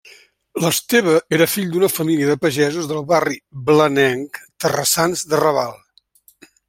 L'Esteve 0.61 1.11
era 1.37 1.47
fill 1.55 1.67
d'una 1.75 1.89
família 1.97 2.29
de 2.31 2.37
pagesos 2.45 2.87
del 2.93 3.03
barri 3.13 3.37
blanenc 3.69 4.41
Terrassans 4.67 5.25
de 5.35 5.41
Raval. 5.45 5.79